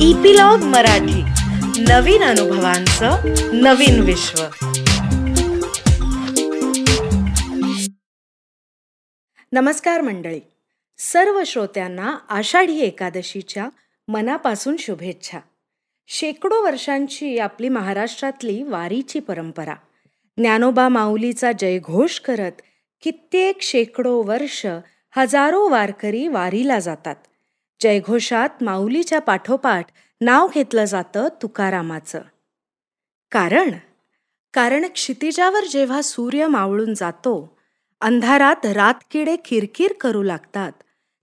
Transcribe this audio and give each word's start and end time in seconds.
Epilogue 0.00 0.58
Marathi. 0.58 1.22
नवीन 1.82 2.22
अनुभवांचं 2.22 3.16
नवीन 3.62 4.00
विश्व. 4.00 4.44
नमस्कार 9.52 10.00
मंडळी. 10.00 10.40
सर्व 10.98 11.42
श्रोत्यांना 11.46 12.16
आषाढी 12.28 12.80
एकादशीच्या 12.80 13.68
मनापासून 14.08 14.76
शुभेच्छा. 14.78 15.38
शेकडो 16.08 16.64
वर्षांची 16.64 17.38
आपली 17.38 17.68
महाराष्ट्रातली 17.68 18.62
वारीची 18.62 19.20
परंपरा. 19.20 19.74
ज्ञानोबा 20.36 20.88
माऊलीचा 20.88 21.52
जयघोष 21.52 22.20
करत 22.20 22.62
कित्येक 23.02 23.62
शेकडो 23.62 24.22
वर्ष 24.22 24.66
हजारो 25.16 25.68
वारकरी 25.68 26.28
वारीला 26.28 26.78
जातात. 26.78 27.16
जयघोषात 27.82 28.62
माऊलीच्या 28.62 29.20
पाठोपाठ 29.20 29.86
नाव 30.20 30.48
घेतलं 30.54 30.84
जातं 30.84 31.28
तुकारामाचं. 31.42 32.20
कारण 33.30 33.70
कारण 34.52 34.86
क्षितिजावर 34.86 35.64
जेव्हा 35.64 36.02
सूर्य 36.02 36.46
मावळून 36.46 36.94
जातो 36.94 37.58
अंधारात 38.00 38.66
रातकिडे 38.66 39.36
किरकिर 39.36 39.92
करू 40.00 40.22
लागतात 40.22 40.72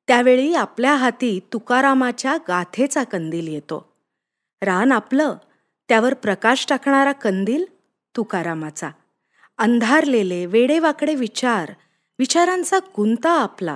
त्यावेळी 0.07 0.53
आपल्या 0.53 0.95
हाती 0.95 1.39
तुकारामाच्या 1.53 2.37
गाथेचा 2.47 3.03
कंदील 3.03 3.47
येतो. 3.47 3.93
रान 4.61 4.91
आपलं 4.91 5.35
त्यावर 5.89 6.13
प्रकाश 6.13 6.65
टाकणारा 6.69 7.11
कंदील 7.11 7.65
तुकारामाचा. 8.17 8.89
अंधारलेले 9.57 10.45
वेडेवाकडे 10.45 11.15
विचार 11.15 11.71
विचारांचा 12.19 12.79
गुंता 12.79 13.31
आपला. 13.31 13.75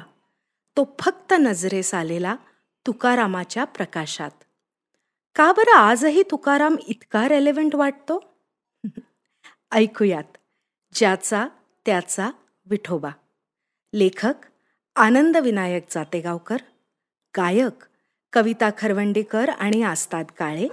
तो 0.77 0.95
फक्त 0.99 1.33
नजरेस 1.39 1.93
आलेला 1.93 2.35
तुकारामाच्या 2.87 3.65
प्रकाशात. 3.65 4.31
का 5.35 5.51
बरं 5.51 5.75
आजही 5.75 6.23
तुकाराम 6.31 6.75
इतका 6.87 7.27
रेलेव्हंट 7.27 7.75
वाटतो? 7.75 8.23
ऐकूयात. 9.71 10.37
ज्याचा 10.93 11.47
त्याचा 11.85 12.29
विठोबा. 12.65 13.09
लेखक 13.93 14.33
आनंद 14.95 15.37
विनायक 15.37 15.85
जातेगावकर. 15.91 16.57
गायक 17.37 17.85
कविता 18.33 18.69
खरवंडीकर 18.77 19.49
आणि 19.49 19.83
आस्ताद 19.83 20.25
काळे. 20.25 20.67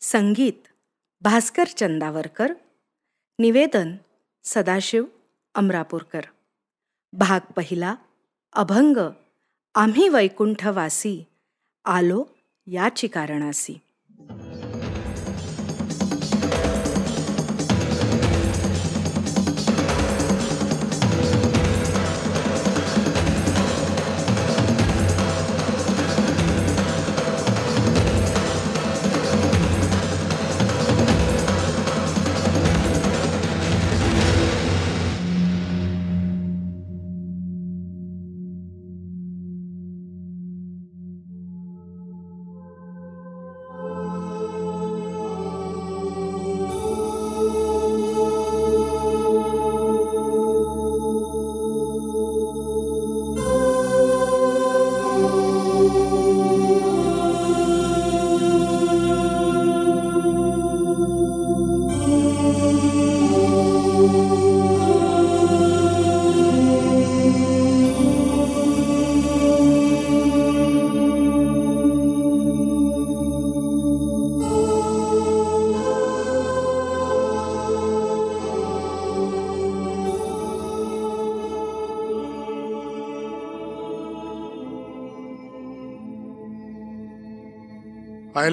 संगीत 0.00 0.68
भास्कर 1.20 1.64
चंदावरकर. 1.64 2.52
निवेदन 3.38 3.96
सदाशिव 4.44 5.04
अमरापूरकर. 5.54 6.20
भाग 7.12 7.52
पहिला 7.52 7.94
अभंग 8.52 8.96
आम्ही 9.74 10.08
वैकुंठवासी. 10.08 11.26
आलो 11.84 12.24
याची 12.66 13.06
कारणासी. 13.06 13.80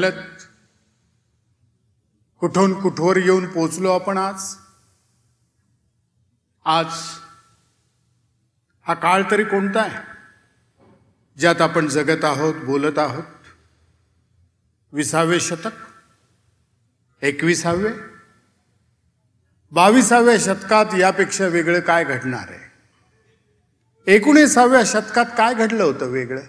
पाहिलं 0.02 0.22
कुठून 2.40 2.82
कुठवर 2.82 3.18
येऊन 3.18 3.48
पोचलो 3.48 3.92
आपण 3.92 4.18
आज? 4.18 4.56
आज 6.66 6.86
हा 8.88 8.94
काळ 8.94 9.24
तरी 9.32 9.44
कोणता 9.44 9.82
आहे? 9.82 9.98
ज्यात 11.38 11.62
आपण 11.62 11.88
जगत 11.88 12.26
आहोत 12.26 12.56
बोलत 12.56 13.00
आहोत? 13.00 13.24
विसावे 14.94 15.40
शतक? 15.40 15.72
एकविसावे? 17.22 17.92
बावीसाव्या 19.72 20.38
शतकात 20.40 20.86
यापेक्षा 21.00 21.48
वेगळं 21.48 21.80
काय 21.80 22.04
घडणार 22.04 22.50
आहे? 22.50 22.68
एकोणीसाव्या 24.16 24.82
शतकात 24.86 25.26
काय 25.26 25.54
घडलं 25.54 25.84
होतं 25.84 26.06
वेगळं? 26.06 26.42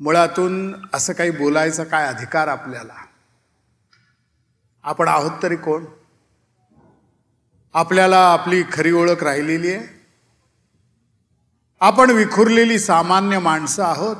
मुळातून 0.00 0.76
असं 0.94 1.12
काही 1.12 1.30
बोलायचा 1.30 1.84
काय 1.84 2.06
अधिकार 2.06 2.48
आपल्याला? 2.48 2.94
आपण 4.82 5.08
आहोत 5.08 5.30
तरी 5.42 5.56
कोण? 5.56 5.84
आपल्याला 7.74 8.32
आपली 8.32 8.62
खरी 8.72 8.92
ओळख 8.92 9.22
राहिलेली 9.22 9.74
आहे? 9.74 9.86
आपण 11.80 12.10
विखुरलेली 12.10 12.78
सामान्य 12.78 13.38
माणसं 13.38 13.84
आहोत? 13.84 14.16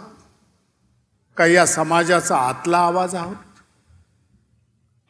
का 1.36 1.46
या 1.46 1.66
समाजाचा 1.66 2.36
आतला 2.36 2.78
आवाज 2.78 3.14
आहोत? 3.14 3.36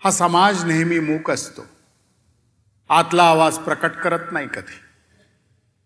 हा 0.05 0.11
समाज 0.11 0.65
नेहमी 0.65 0.99
मूक 0.99 1.31
असतो. 1.31 1.67
आतला 2.89 3.25
आवाज 3.25 3.59
प्रकट 3.59 3.93
करत 3.93 4.33
नाही 4.33 4.49
कधी. 4.49 4.81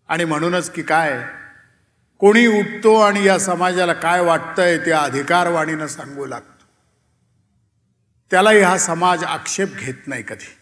आणि 0.07 0.25
म्हणूनच 0.25 0.69
की 0.69 0.81
काय 0.81 1.25
कोणी 2.23 2.47
उठतो 2.47 2.99
आणि 2.99 3.25
या 3.25 3.39
समाजाला 3.39 3.93
काय 3.93 4.21
वाटतंय 4.21 4.77
ते 4.77 4.91
अधिकारवाणीनं 4.91 5.87
सांगू 5.87 6.25
लागतो. 6.25 6.65
त्यालाही 8.31 8.61
हा 8.61 8.77
समाज 8.77 9.23
आक्षेप 9.23 9.67
घेत 9.75 10.07
नाही 10.07 10.23
कधी. 10.23 10.57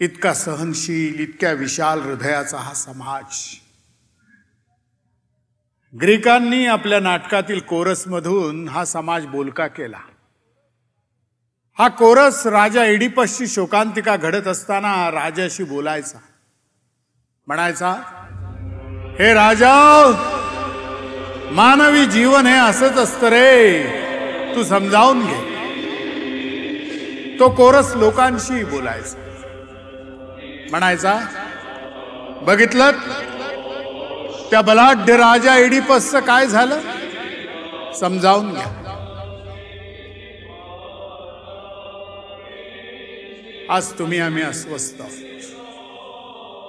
इतका 0.00 0.34
सहनशील 0.34 1.20
इतक्या 1.20 1.52
विशाल 1.52 2.00
हृदयाचा 2.00 2.58
हा 2.58 2.74
समाज. 2.74 3.58
ग्रीकांनी 6.00 6.66
आपल्या 6.66 7.00
नाटकातील 7.00 7.60
कोरसमधून 7.60 8.68
हा 8.68 8.84
समाज 8.84 9.26
बोलका 9.26 9.66
केला. 9.66 10.00
हा 11.78 11.88
कोरस 11.88 12.46
राजा 12.46 12.84
एडिपसची 12.84 13.46
शोकांतिका 13.46 14.16
घडत 14.16 14.46
असताना 14.46 15.10
राजाशी 15.10 15.64
बोलायचा. 15.64 16.18
म्हणायचा 17.46 18.02
हे 19.20 19.34
राजा 19.34 19.74
मानवी 21.50 22.04
जीवन 22.06 22.46
हे 22.46 22.58
असंच 22.58 22.98
असतं 22.98 23.26
रे. 23.26 23.82
तू 24.54 24.62
समजावून 24.62 25.26
घे. 25.26 25.50
तो 27.40 27.48
कोरस 27.48 27.92
लोकांशी 27.96 28.64
बोलायचा. 28.64 29.18
म्हणायचा 30.70 31.20
बघितलं? 32.42 32.90
त्या 34.50 34.60
बलाढ्य 34.60 35.16
राजा 35.16 35.56
एडिपसचं 35.58 36.20
काय 36.20 36.46
झालं? 36.46 36.80
समजावून 37.92 38.54
घ्या. 38.54 38.66
आज 43.70 43.92
तुम्ही 43.92 44.20
आम्ही 44.20 44.42
अस्वस्थ 44.42 45.00
आहोत. 45.00 45.54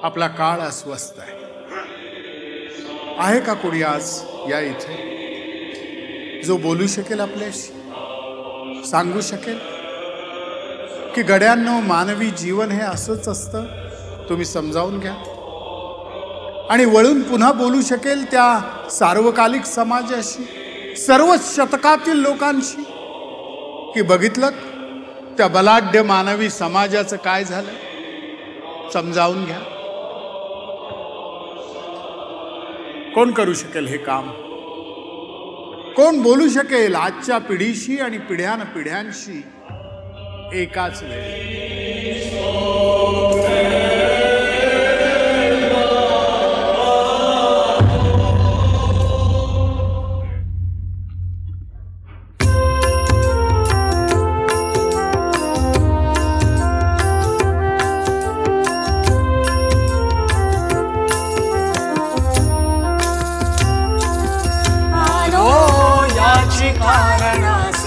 आपला 0.03 0.27
काळ 0.27 0.59
अस्वस्थ 0.59 1.19
आहे. 1.19 1.40
आहे 3.17 3.39
का 3.39 3.53
कोणी 3.53 3.83
आज 3.83 4.21
या 4.49 4.59
इथे? 4.59 5.11
जो 6.45 6.57
बोलू 6.57 6.87
शकेल 6.87 7.19
आपल्याशी? 7.19 7.73
सांगू 8.85 9.21
शकेल? 9.21 9.59
की 11.15 11.21
गड्यांनो 11.21 11.79
मानवी 11.79 12.25
जीवन 12.25 12.71
हे 12.71 12.81
असंच 12.81 13.27
असतं. 13.27 13.63
तुम्ही 14.29 14.45
समजावून 14.45 14.99
घ्या. 14.99 15.13
आणि 16.69 16.85
वळून 16.85 17.21
पुन्हा 17.21 17.51
बोलू 17.51 17.81
शकेल 17.81 18.31
त्या 18.31 18.59
सार्वकालिक 18.91 19.65
समाजाशी 19.65 20.47
सर्व 20.95 21.35
शतकातील 21.41 22.15
लोकांशी. 22.15 22.83
की 23.93 24.01
बघितलं 24.01 24.49
त्या 25.37 25.47
बलाढ्य 25.47 26.01
मानवी 26.01 26.49
समाजाचं 26.49 27.15
काय 27.15 27.43
झालं? 27.43 27.71
समजावून 28.93 29.45
घ्या. 29.45 29.59
कोण 33.15 33.31
करू 33.31 33.53
शकेल 33.53 33.87
हे 33.87 33.97
काम? 33.97 34.29
कोण 35.93 36.21
बोलू 36.21 36.49
शकेल 36.49 36.95
आजच्या 36.95 37.37
पिढीशी 37.37 37.99
आणि 37.99 38.17
पिढ्यान 38.17 38.59
पिढ्यांशी 38.59 39.43
एकाच 40.53 41.03
वेळी? 41.03 41.61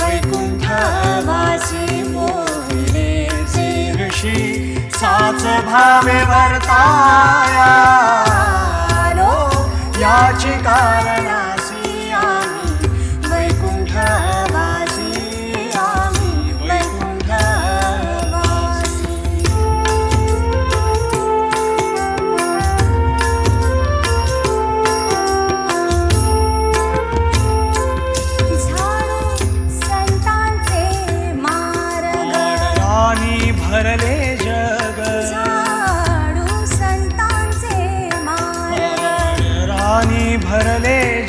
वैकुण्ठवासि 0.02 1.86
मूले 2.14 3.12
ऋषि 4.02 4.40
साच 5.00 5.44
भावे 5.70 6.20
वर्ताया। 6.32 7.70
याचि 10.02 10.54
कारणा 10.66 11.31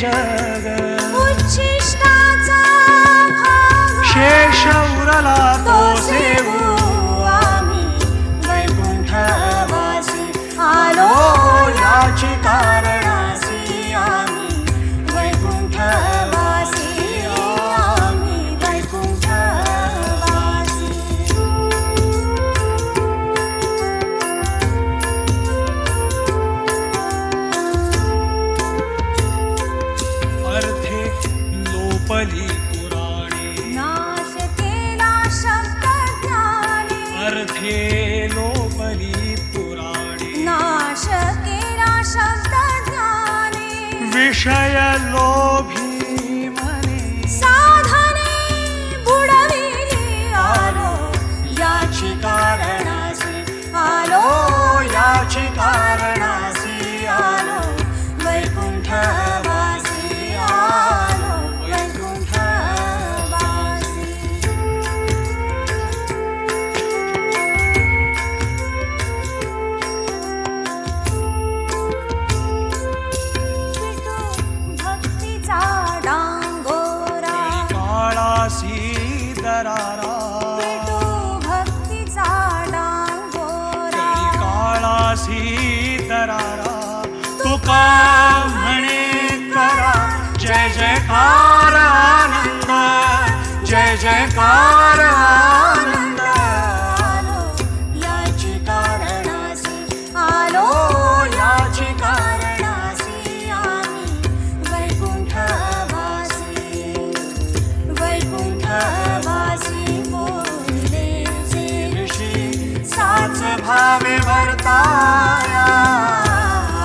जग. 0.00 0.66
उच्छिष्टाचा 1.22 2.60
शेष 4.12 4.66
उरला 4.66 5.36
तो 5.66 5.81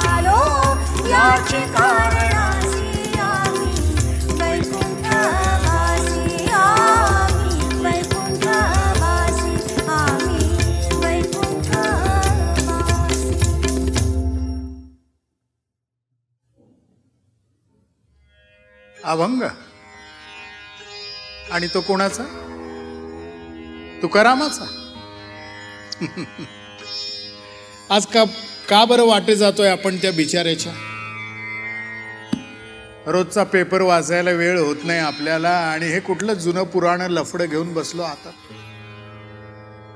आलो 0.07 0.39
याची 1.07 1.59
कारणासी 1.73 3.19
आम्ही. 3.19 3.75
वैकुंठवासी 4.41 6.47
आम्ही. 6.51 7.83
वैकुंठवासी 7.83 9.55
आम्ही. 9.87 10.47
वैकुंठवासी 10.95 11.83
अभंग? 19.03 19.41
आणि 21.51 21.67
तो 21.73 21.81
कोणाचा? 21.81 22.23
तुकारामाचा? 24.01 24.65
आज 27.91 28.05
का 28.05 28.25
का 28.69 28.85
बरं 28.85 29.05
वाटे 29.07 29.35
जातोय 29.35 29.69
आपण 29.69 29.97
त्या 29.97 30.11
बिचाऱ्याच्या? 30.11 30.73
रोजचा 33.07 33.43
पेपर 33.43 33.81
वाचायला 33.81 34.31
वेळ 34.31 34.59
होत 34.59 34.75
नाही 34.83 34.99
आपल्याला 34.99 35.49
आणि 35.49 35.85
हे 35.85 35.99
कुठलं 35.99 36.33
जुनं 36.33 36.63
पुराण 36.63 37.01
लफडं 37.01 37.45
घेऊन 37.45 37.73
बसलो 37.73 38.01
आता. 38.01 38.29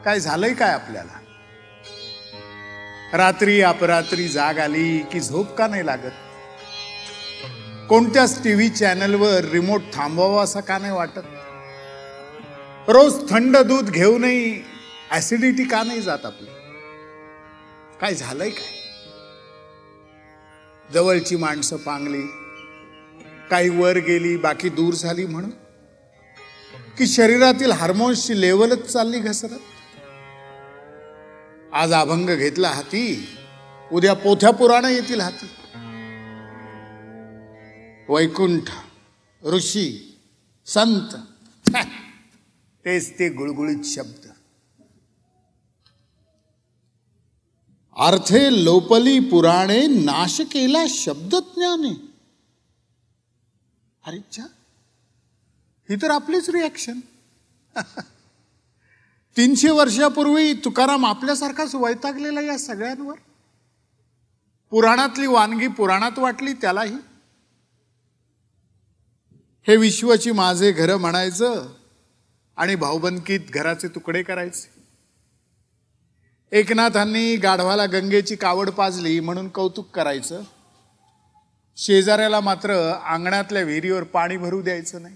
काय 0.05 0.19
झालंय 0.19 0.53
काय 0.53 0.73
आपल्याला? 0.73 1.19
रात्री 3.17 3.61
अपरात्री 3.61 4.27
जाग 4.27 4.59
आली 4.59 4.99
की 4.99 5.19
झोप 5.19 5.55
का 5.55 5.67
नाही 5.67 5.85
लागत? 5.85 6.11
कोणत्याच 7.89 8.43
टीव्ही 8.43 8.69
चॅनलवर 8.69 9.45
रिमोट 9.51 9.81
थांबवावा 9.93 10.43
असं 10.43 10.59
का 10.59 10.77
नाही 10.77 10.93
वाटत? 10.93 11.21
रोज 12.87 13.29
थंड 13.29 13.57
दूध 13.57 13.89
घेऊनही 13.89 14.63
ऍसिडिटी 15.11 15.63
का 15.63 15.83
नाही 15.83 16.01
जात 16.01 16.25
आपली? 16.25 16.60
काय 18.01 18.13
झालंय 18.15 18.49
काय? 18.49 18.79
जवळची 20.93 21.35
माणसं 21.35 21.77
पांगली 21.77 22.21
काही 23.49 23.69
वर 23.69 23.97
गेली 23.97 24.37
बाकी 24.37 24.69
दूर 24.69 24.93
झाली 24.93 25.25
म्हणून? 25.25 25.49
की 26.97 27.07
शरीरातील 27.07 27.71
हार्मोन्सची 27.71 28.41
लेवलच 28.41 28.85
चालली 28.85 29.19
घसरत? 29.19 29.59
आज 31.73 31.93
अभंग 31.93 32.29
घेतला 32.29 32.67
हाती 32.67 33.27
उद्या 33.91 34.13
पोथ्या 34.13 34.51
पुराण 34.51 34.85
येतील 34.85 35.21
हाती. 35.21 35.49
वैकुंठ 38.09 38.71
ऋषी 39.43 40.17
संत 40.65 41.15
तेच 42.85 43.19
ते 43.19 43.29
गुळगुळीत 43.29 43.85
शब्द. 43.85 44.30
अर्थे 47.97 48.63
लोपली 48.63 49.19
पुराणे 49.19 49.87
नाश 49.87 50.41
केला 50.41 50.85
शब्दज्ञाने. 50.89 52.11
अरे 54.05 54.19
च्छा 54.19 54.43
ही 55.89 55.95
तर 55.95 56.11
आपलीच 56.11 56.49
रिॲक्शन 56.49 56.99
तीनशे 59.37 59.69
वर्षापूर्वी 59.69 60.53
तुकाराम 60.53 61.05
आपल्यासारखाच 61.05 61.75
वैतागलेला 61.75 62.41
या 62.41 62.57
सगळ्यांवर. 62.59 63.15
पुराणातली 64.69 65.27
वानगी 65.27 65.67
पुराणात 65.67 66.19
वाटली 66.19 66.53
त्यालाही. 66.53 66.95
हे 69.67 69.77
विश्वची 69.77 70.31
माझे 70.31 70.71
घर 70.71 70.97
म्हणायचं 70.97 71.67
आणि 72.57 72.75
भाऊबंदकीत 72.75 73.39
घराचे 73.39 73.87
तुकडे 73.87 74.23
करायचे. 74.23 74.80
एकनाथांनी 76.51 77.35
गाढवाला 77.35 77.85
गंगेची 77.85 78.35
कावड 78.35 78.69
पाजली 78.69 79.19
म्हणून 79.19 79.49
कौतुक 79.49 79.89
करायचं. 79.89 80.41
शेजाऱ्याला 81.77 82.39
मात्र 82.39 82.91
अंगणातल्या 82.91 83.61
विहिरीवर 83.61 84.03
पाणी 84.03 84.37
भरू 84.37 84.61
द्यायचं 84.61 85.01
नाही. 85.01 85.15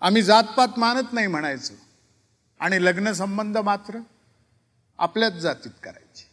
आम्ही 0.00 0.22
जातपात 0.22 0.68
मानत 0.76 1.12
नाही 1.12 1.26
म्हणायचो. 1.26 1.74
आणि 2.60 2.84
लग्न 2.84 3.12
संबंध 3.12 3.58
मात्र 3.58 3.98
आपल्याच 4.98 5.32
जातीत 5.32 5.70
करायचे. 5.82 6.26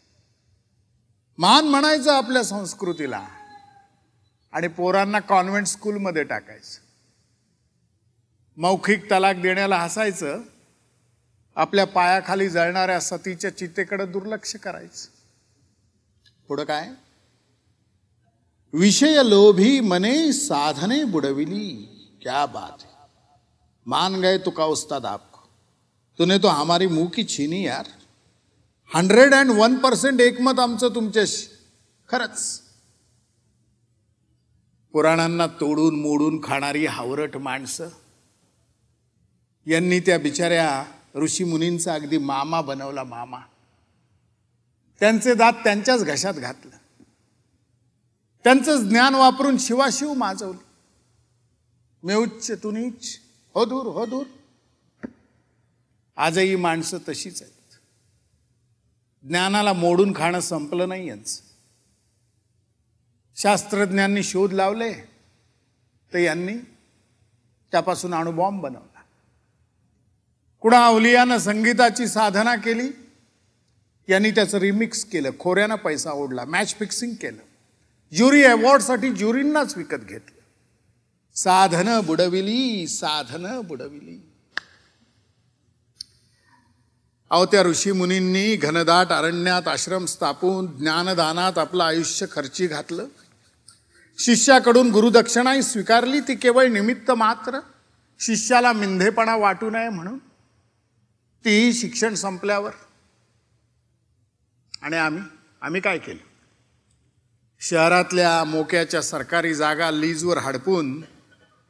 मान 1.37 1.65
म्हणायचं 1.65 2.13
आपल्या 2.13 2.43
संस्कृतीला. 2.43 3.27
आणि 4.51 4.67
पोरांना 4.67 5.19
कॉन्व्हेंट 5.19 5.67
स्कूलमध्ये 5.67 6.23
टाकायचं. 6.23 6.79
मौखिक 8.57 9.05
तलाक 9.05 9.35
देण्याला 9.35 9.77
हसायचं. 9.77 10.41
आपल्या 11.55 11.85
पायाखाली 11.85 12.49
जळणाऱ्या 12.49 12.99
सतीच्या 12.99 13.57
चितेकडे 13.57 14.05
दुर्लक्ष 14.05 14.55
करायचं. 14.55 15.07
पुढं 16.47 16.63
काय? 16.63 16.89
विषय 18.73 19.21
लोभी 19.25 19.79
मने 19.79 20.33
साधने 20.33 21.03
बुडविली 21.03 21.89
क्या 22.21 22.45
बात 22.45 22.81
है. 22.81 22.89
मान 23.85 24.21
गए 24.21 24.37
तो 24.37 24.49
का 24.49 24.65
उस्ताद 24.65 25.05
आपको. 25.05 25.39
तूने 26.19 26.37
तो 26.37 26.47
हमारी 26.47 26.87
मुंह 26.87 27.09
की 27.09 27.23
छीनी 27.23 27.65
यार. 27.65 27.85
हंड्रेड 28.95 29.33
अँड 29.33 29.51
वन 29.51 29.75
पर्सेंट 29.75 30.21
एकमत 30.21 30.59
आमचं 30.59 30.89
तुमच्याशी. 30.89 31.47
खरंच. 32.09 32.61
पुराणांना 34.91 35.47
तोडून 35.47 35.99
मोडून 35.99 36.41
खाणारी 36.43 36.85
हावरट 36.85 37.37
माणसं. 37.37 37.87
यांनी 39.67 39.99
त्या 39.99 40.19
बिचाऱ्या 40.19 40.83
ऋषी 41.15 41.43
मुनींचा 41.43 41.93
अगदी 41.93 42.17
मामा 42.17 42.61
बनवला 42.61 43.03
मामा. 43.03 43.39
त्यांचे 44.99 45.33
दात 45.33 45.53
त्यांच्याच 45.53 46.03
घशात 46.03 46.33
घातलं. 46.33 47.03
त्यांचं 48.43 48.89
ज्ञान 48.89 49.15
वापरून 49.15 49.57
शिवाशिव 49.57 50.13
माजवलं. 50.13 50.59
मी 52.03 52.13
उच्च 52.13 52.51
तू 52.63 52.71
नीच. 52.71 53.19
हो 53.53 53.65
दूर 53.65 53.85
हो 53.85 54.05
दूर 54.05 54.25
आजही 56.17 56.55
माणसं 56.55 56.97
तशीच 57.09 57.41
आहेत. 57.41 57.63
ज्ञानाला 59.27 59.73
मोडून 59.73 60.13
खाणं 60.15 60.39
संपलं 60.39 60.89
नाही 60.89 61.09
यांचं. 61.09 61.41
शास्त्रज्ञांनी 63.35 64.23
शोध 64.23 64.53
लावले 64.53 64.93
तर 66.13 66.17
यांनी 66.17 66.57
त्यापासून 67.71 68.13
अणुबॉम्ब 68.13 68.63
बनवला. 68.63 68.92
कुणा 70.63 70.85
अवलियानं 70.85 71.37
संगीताची 71.37 72.07
साधना 72.07 72.55
केली? 72.55 72.89
यांनी 74.09 74.31
त्याचं 74.31 74.57
रिमिक्स 74.57 75.05
केलं. 75.05 75.29
खोऱ्यानं 75.39 75.75
पैसा 75.75 76.11
ओढला. 76.11 76.45
मॅच 76.45 76.75
फिक्सिंग 76.79 77.13
केलं. 77.13 77.41
ज्युरी 78.15 78.43
अवॉर्डसाठी 78.43 79.13
ज्युरींनाच 79.13 79.77
विकत 79.77 79.95
घेतलं. 79.95 80.41
साधनं 81.35 82.05
बुडविली 82.05 82.87
साधनं 82.87 83.61
बुडविली. 83.63 84.29
अहो 87.29 87.45
त्या 87.45 87.63
ऋषी 87.63 87.91
मुनींनी 87.91 88.55
घनदाट 88.55 89.07
अरण्यात 89.07 89.67
आश्रम 89.67 90.05
स्थापून 90.05 90.77
ज्ञानदानात 90.77 91.57
आपलं 91.57 91.83
आयुष्य 91.83 92.25
खर्ची 92.31 92.67
घातलं. 92.67 93.05
शिष्याकडून 94.19 94.91
गुरुदक्षिणाही 94.91 95.63
स्वीकारली. 95.63 96.19
ती 96.19 96.35
केवळ 96.35 96.65
निमित्त 96.65 97.11
मात्र 97.11 97.59
शिष्याला 98.19 98.73
मिंधेपणा 98.73 99.35
वाटू 99.35 99.69
नये 99.69 99.89
म्हणून. 99.89 100.17
तीही 101.45 101.73
शिक्षण 101.73 102.13
संपल्यावर. 102.13 102.71
आणि 104.81 104.95
आम्ही 104.95 105.23
आम्ही 105.61 105.81
काय 105.81 105.97
केलं? 105.97 106.25
शहरातल्या 107.61 108.43
मोक्याच्या 108.43 109.01
सरकारी 109.01 109.53
जागा 109.53 109.91
लीजवर 109.91 110.37
हडपून 110.37 111.01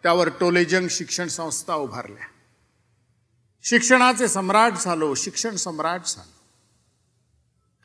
त्यावर 0.03 0.29
टोलेजंग 0.39 0.87
शिक्षण 0.87 1.27
संस्था 1.27 1.75
उभारल्या. 1.75 2.27
शिक्षणाचे 3.63 4.27
सम्राट 4.27 4.73
झालो 4.73 5.15
शिक्षण 5.15 5.55
सम्राट 5.55 6.01
झालो. 6.05 6.33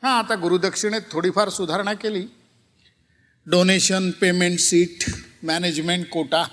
हां 0.03 0.23
आता 0.23 0.35
गुरुदक्षिणेत 0.35 1.01
थोडीफार 1.11 1.49
सुधारणा 1.49 1.93
केली. 1.93 2.27
Donation 3.45 4.11
payment 4.11 4.59
seat 4.59 5.15
management 5.43 6.05
quota 6.09 6.47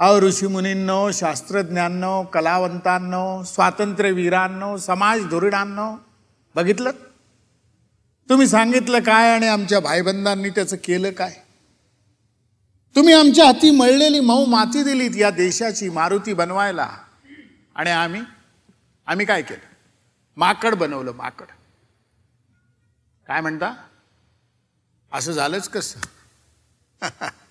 अहो 0.00 0.20
ऋषीमुनींनो 0.20 1.10
शास्त्रज्ञांनो 1.10 2.22
कलावंतांनो 2.22 3.42
स्वातंत्र्यवीरांनो 3.44 4.76
समाज 4.76 5.26
धुरीणांनो 5.26 5.96
बघितलं? 6.54 6.90
तुम्ही 8.28 8.46
सांगितलं 8.46 9.00
काय 9.00 9.34
आणि 9.34 9.46
आमच्या 9.46 9.80
भाईबंधांनी 9.80 10.50
त्याचं 10.50 10.76
केलं 10.76 11.10
काय? 11.10 11.32
तुम्ही 12.96 13.14
आमच्या 13.14 13.46
हाती 13.46 13.70
मळलेली 13.70 14.20
मऊ 14.20 14.44
माती 14.46 14.82
दिलीत 14.82 15.16
या 15.16 15.30
देशाची 15.30 15.88
मारुती 15.88 16.32
बनवायला. 16.32 16.88
आणि 17.74 17.90
आम्ही 17.90 18.20
आम्ही 19.06 19.26
काय 19.26 19.42
केलं? 19.42 19.72
माकड 20.36 20.74
बनवलं 20.74 21.12
माकड. 21.12 21.46
काय 23.26 23.40
म्हणता? 23.40 23.74
असं 25.12 25.32
झालंच 25.32 25.68
कसं? 25.68 26.00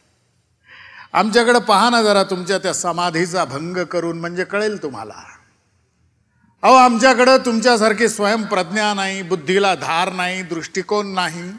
आमच्याकडं 1.14 1.60
पहा 1.60 1.90
ना 1.90 2.04
जरा 2.04 2.24
तुमच्या 2.24 2.58
त्या 2.58 2.74
समाधीचा 2.74 3.46
भंग 3.46 3.78
करून 3.78 4.20
म्हणजे 4.20 4.44
कळेल 4.44 4.84
तुम्हाला. 4.84 5.24
अहो 6.62 6.74
आमच्याकडं 6.74 7.38
तुमच्यासारखी 7.38 8.10
स्वयंप्रज्ञा 8.10 8.94
नाही 8.94 9.22
बुद्धीला 9.22 9.76
धार 9.76 10.14
नाही 10.14 10.42
दृष्टिकोन 10.42 11.14
नाही. 11.14 11.52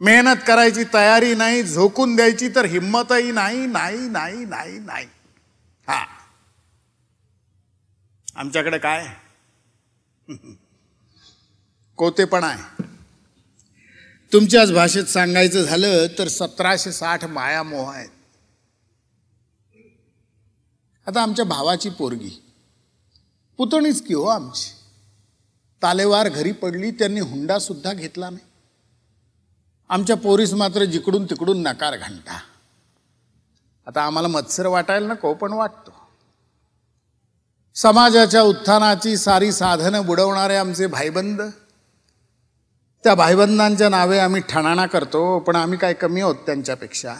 मेहनत 0.00 0.36
करायची 0.46 0.84
तयारी 0.94 1.34
नाही 1.34 1.62
झोकून 1.62 2.16
द्यायची 2.16 2.48
तर 2.48 2.64
हिंमतही 2.64 3.30
नाही 3.30 3.66
नाही 3.66 4.08
नाही 4.08 4.44
नाही 4.44 4.78
नाही. 4.78 5.06
हा. 5.88 6.04
आमच्याकडे 8.36 8.78
काय? 8.78 9.06
कोतेपणा 11.96 12.46
आहे. 12.46 12.82
तुमच्याच 14.32 14.72
भाषेत 14.72 15.04
सांगायचं 15.04 15.62
झालं 15.62 16.06
तर 16.18 16.28
सतराशे 16.28 16.92
साठ 16.92 17.24
माया 17.24 17.62
मोह 17.62 17.94
आहेत. 17.94 18.08
आता 21.08 21.22
आमच्या 21.22 21.44
भावाची 21.44 21.90
पोरगी. 21.90 22.42
पुतणीच 23.56 24.06
की 24.06 24.14
हो 24.14 24.24
आमची? 24.24 24.70
तालेवार 25.82 26.28
घरी 26.28 26.52
पडली 26.52 26.90
त्यांनी 26.90 27.20
हुंडासुद्धा 27.20 27.92
घेतला 27.92 28.30
नाही. 28.30 28.46
आमच्या 29.88 30.16
पोरीस 30.16 30.54
मात्र 30.54 30.84
जिकडून 30.84 31.24
तिकडून 31.24 31.62
नकार 31.62 31.96
घंटा. 31.96 32.38
आता 33.86 34.02
आम्हाला 34.02 34.28
मत्सर 34.28 34.66
वाटायला 34.66 35.12
नको 35.12 35.34
पण 35.34 35.52
वाटतो. 35.52 35.92
समाजाच्या 37.74 38.42
उत्थानाची 38.42 39.16
सारी 39.16 39.52
साधनं 39.52 40.06
बुडवणारे 40.06 40.56
आमचे 40.56 40.86
भाईबंद 40.86 41.42
त्या 43.04 43.14
भाईबंदांच्या 43.14 43.88
नावे 43.88 44.18
आम्ही 44.18 44.42
ठणाणा 44.48 44.86
करतो 44.86 45.38
पण 45.38 45.56
आम्ही 45.56 45.78
काय 45.78 45.94
कमी 45.94 46.20
आहोत 46.20 46.36
त्यांच्यापेक्षा? 46.36 47.14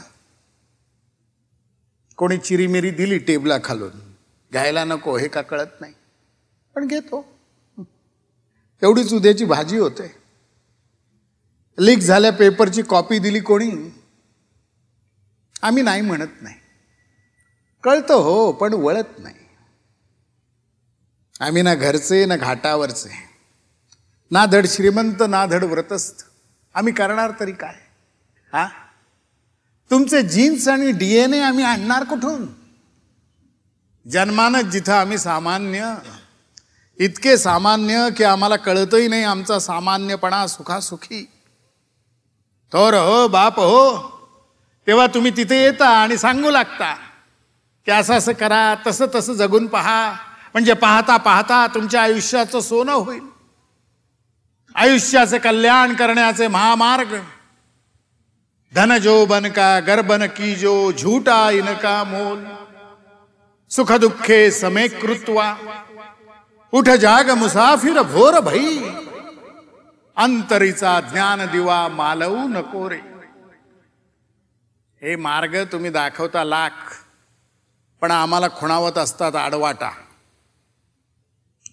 कोणी 2.19 2.39
चिरीमिरी 2.39 2.91
दिली 2.91 3.19
टेबला 3.19 3.59
खालून 3.65 3.91
घ्यायला 4.53 4.85
नको 4.85 5.17
हे 5.17 5.29
का 5.29 5.43
कळत 5.43 5.81
नाही? 5.81 5.93
पण 6.75 6.87
घेतो. 6.87 7.39
एवढीच 8.83 9.13
उद्याची 9.13 9.45
भाजी 9.45 9.79
होते. 9.79 10.15
लीक 11.79 11.99
झाल्या 11.99 12.33
पेपरची 12.33 12.83
कॉपी 12.83 13.19
दिली 13.19 13.41
कोणी? 13.41 13.71
आम्ही 15.63 15.83
नाही 15.83 16.03
म्हणत 16.03 16.43
नाही. 16.43 16.57
कळतं 17.83 18.15
हो 18.15 18.53
पण 18.53 18.73
वळत 18.73 19.19
नाही. 19.19 19.35
आम्ही 21.41 21.63
ना 21.63 21.75
घरचे 21.75 22.27
ना 22.27 22.37
घाटावरचे. 22.37 23.11
ना 24.31 24.47
धड 24.47 24.67
श्रीमंत 24.67 25.23
ना 25.29 25.47
धड 25.47 25.65
व्रतस्थ. 25.65 26.25
आम्ही 26.75 26.93
करणार 26.93 27.33
तरी 27.41 27.53
काय? 27.53 27.75
हा? 28.53 28.69
तुमचे 29.91 30.23
जीन्स 30.23 30.69
आणि 30.69 30.93
डीएनए 30.93 31.41
आम्ही 31.41 31.65
आणणार 31.65 32.05
कुठून? 32.05 32.47
जन्मानच 34.11 34.65
जिथं 34.65 34.93
आम्ही 34.93 35.19
सामान्य 35.19 35.95
इतके 37.01 37.37
सामान्य 37.37 38.09
की 38.17 38.25
आम्हाला 38.25 38.57
कळतही 38.57 39.09
नाही 39.09 39.23
आमचा 39.23 39.59
सामान्यपणा 39.59 40.47
सुखासुखी. 40.47 41.29
थोर 42.73 42.95
हो 42.95 43.29
बाप 43.29 43.61
हो 43.61 44.01
तेव्हा 44.87 45.07
तुम्ही 45.07 45.31
तिथे 45.37 45.65
येता 45.65 45.89
आणि 45.89 46.19
सांगू 46.19 46.51
लागता 46.51 46.95
की 47.85 47.91
असं 47.91 48.15
असं 48.15 48.33
करा 48.33 48.75
तसं 48.87 49.07
तसं 49.15 49.33
जगून 49.33 49.67
पहा. 49.67 50.13
म्हणजे 50.53 50.73
पाहता 50.73 51.17
पाहता 51.17 51.67
तुमच्या 51.67 52.03
आयुष्याचं 52.03 52.61
सोनं 52.61 52.93
होईल. 52.93 53.23
आयुष्याचे 54.75 55.39
कल्याण 55.39 55.95
करण्याचे 55.95 56.49
महामार्ग. 56.49 57.19
धन 58.75 58.99
जो 58.99 59.27
बन 59.27 59.49
का 59.49 59.81
गर्बन 59.81 60.27
की 60.27 60.55
जो 60.55 60.93
झूठा 60.93 61.51
इनका 61.51 62.05
मोल। 62.05 62.47
सुख 63.71 63.93
दुखे 63.93 64.51
समे 64.51 64.89
कृत्वा 64.89 65.47
उठ 66.73 66.89
जाग 66.89 67.31
मुसाफिर 67.31 68.03
भोर 68.03 68.41
भई। 68.41 68.79
अंतरीचा 70.17 71.01
ज्ञान 71.01 71.47
दिवा 71.47 71.89
मालवू 71.89 72.49
नको 72.49 72.89
रे 72.91 73.01
हे 75.03 75.17
मार्ग 75.17 75.57
तुम्ही 75.65 75.91
दाखवता 75.91 76.45
लाख 76.45 76.95
पण 78.03 78.11
आम्हाला 78.11 78.49
खुणावत 78.49 78.99
असतात 78.99 79.37
आडवाटा. 79.37 79.91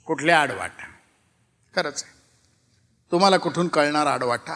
कुठल्या 0.06 0.42
आडवाटा? 0.42 0.86
खरंच 1.76 2.04
आहे. 2.04 2.14
तुम्हाला 3.12 3.38
कुठून 3.38 3.68
कळणार 3.68 4.08
आडवाटा? 4.08 4.56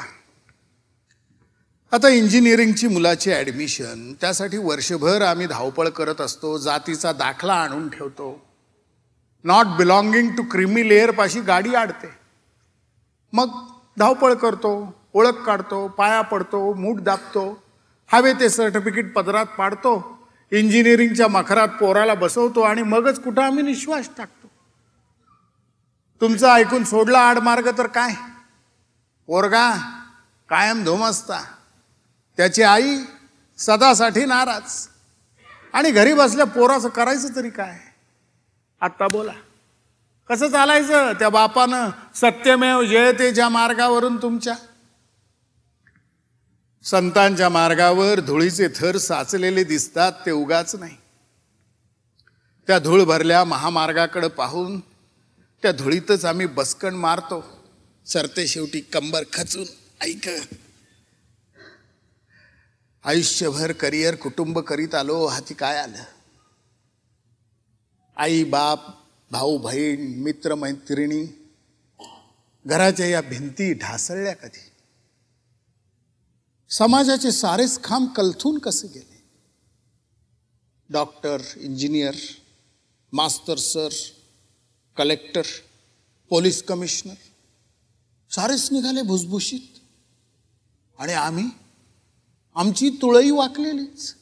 आता 1.92 2.08
इंजिनिअरिंगची 2.08 2.88
मुलाची 2.88 3.32
ॲडमिशन 3.34 4.14
त्यासाठी 4.22 4.58
वर्षभर 4.58 5.22
आम्ही 5.22 5.46
धावपळ 5.48 5.88
करत 5.90 6.22
असतो 6.22 6.58
जातीचा 6.58 7.12
दाखला 7.12 7.54
आणून 7.54 7.88
ठेवतो. 7.90 8.28
नॉट 9.44 9.66
बिलॉंगिंग 9.78 10.30
टू 10.30 10.44
क्रिमी 10.44 10.88
लेअरपाशी 10.90 11.42
गाडी 11.42 11.74
आडते. 11.76 12.12
मग 13.34 13.58
धावपळ 13.98 14.34
करतो 14.34 14.72
ओळख 15.14 15.44
काढतो 15.46 15.88
पाया 15.88 16.22
पडतो 16.22 16.74
मूठ 16.74 17.02
दाबतो 17.02 17.64
हवे 18.10 18.34
ते 18.34 18.50
सर्टिफिकेट 18.50 19.14
पदरात 19.14 19.46
पाडतो 19.58 19.94
इंजिनिअरिंगच्या 20.52 21.28
मखरात 21.28 21.68
पोराला 21.80 22.14
बसवतो 22.14 22.62
आणि 22.62 22.84
मगच 22.84 23.24
कुठं 23.24 23.42
आम्ही 23.42 23.64
निश्वास 23.64 24.10
टाकतो. 24.18 24.48
तुमचं 26.22 26.50
ऐकून 26.50 26.84
सोडला 26.84 27.20
आडमार्ग 27.20 27.78
तर 27.78 27.88
काय? 27.88 28.14
पोरगा 29.28 29.70
कायम 30.50 30.84
धुमसता 30.84 31.44
त्याची 32.40 32.62
आई 32.62 32.98
सदासाठी 33.58 34.26
नाराज. 34.26 34.88
आणि 35.74 35.92
घरी 35.92 36.14
बसल्या 36.14 36.46
पोराचं 36.46 36.90
करायचं 36.90 37.36
तरी 37.36 37.50
काय? 37.50 37.80
आत्ता 38.82 39.08
बोला. 39.12 39.34
कसं 40.30 40.52
चालायचं 40.52 41.14
त्या 41.14 41.30
बापानं? 41.30 41.90
सत्यमेव 42.16 42.84
जयते 42.84 43.32
ज्या 43.32 43.50
मार्गावरून 43.50 44.18
तुमच्या? 44.18 44.56
संतांच्या 46.84 47.50
मार्गावर 47.50 48.20
धुळीचे 48.20 48.68
थर 48.76 48.98
साचलेले 48.98 49.64
दिसतात 49.64 50.12
ते 50.26 50.32
उगाच 50.32 50.76
नाही. 50.76 50.96
त्या 52.68 52.80
धूळ 52.80 53.04
भरल्या 53.04 53.44
महामार्गाकडे 53.44 54.28
पाहून 54.28 54.80
त्या 55.62 55.72
धुळीतच 55.72 56.26
आम्ही 56.26 56.46
बसकण 56.46 56.96
मारतो. 56.96 57.68
सरते 58.06 58.48
शेवटी 58.48 58.80
कंबर 58.80 59.24
खचून 59.34 59.66
ऐक. 60.02 60.30
आयुष्यभर 63.04 63.72
करिअर 63.72 64.16
कुटुंब 64.16 64.60
करीत 64.60 64.96
आलो 64.96 65.26
हाती 65.26 65.54
काय 65.54 65.78
आलं? 65.78 66.04
आई 68.18 68.44
बाप 68.44 68.80
भाऊ 69.32 69.58
बहीण 69.58 70.20
मित्र 70.22 70.56
मैत्रिणी 70.56 71.26
घराच्या 72.66 73.06
या 73.06 73.22
भिंती 73.22 73.74
ढासळल्या 73.74 74.36
कधी? 74.36 74.66
समाजाचे 76.70 77.32
सारेच 77.32 77.84
खांब 77.84 78.08
कलथून 78.16 78.58
कसे 78.58 78.88
गेले? 78.88 79.24
डॉक्टर 80.90 81.42
इंजिनियर 81.58 82.16
मास्तर 83.14 83.58
सर 83.58 83.90
कलेक्टर 84.98 85.42
पोलीस 86.30 86.64
कमिशनर 86.64 87.14
सारेच 88.32 88.72
निघाले 88.72 89.02
भुसभुशीत. 89.02 89.80
आणि 91.00 91.14
आम्ही 91.14 91.46
आमची 92.60 92.90
तुळई 92.90 93.30
वाकलेलीच. 93.30 94.16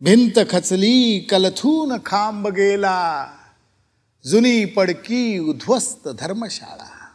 भिंत 0.00 0.38
खचली 0.50 1.20
कलथून 1.20 1.98
खांब 2.06 2.48
गेला. 2.48 3.26
जुनी 4.24 4.64
पडकी 4.64 5.38
उद्ध्वस्त 5.38 6.08
धर्मशाळा. 6.08 7.08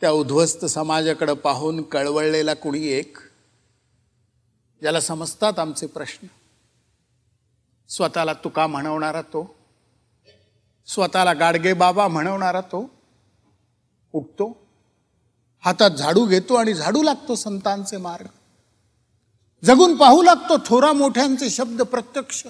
त्या 0.00 0.10
उद्ध्वस्त 0.10 0.64
समाजाकडे 0.64 1.34
पाहून 1.34 1.82
कळवळलेला 1.82 2.54
कुणी 2.54 2.86
एक? 2.86 3.16
ज्याला 4.80 5.00
समजतात 5.00 5.58
आमचे 5.58 5.86
प्रश्न. 5.86 6.26
स्वतःला 7.88 8.32
तुका 8.32 8.66
म्हणवणारा 8.66 9.22
तो. 9.22 9.54
स्वतःला 10.86 11.32
गाडगे 11.32 11.72
बाबा 11.72 12.08
म्हणवणारा 12.08 12.60
तो. 12.60 12.90
उठतो. 14.12 14.65
हातात 15.64 15.90
झाडू 15.90 16.26
घेतो 16.26 16.54
आणि 16.54 16.74
झाडू 16.74 17.02
लागतो 17.02 17.34
संतांचे 17.34 17.96
मार्ग. 17.96 18.26
जगून 19.64 19.96
पाहू 19.96 20.22
लागतो 20.22 20.58
थोरा 20.66 20.92
मोठ्यांचे 20.92 21.50
शब्द 21.50 21.82
प्रत्यक्ष. 21.82 22.46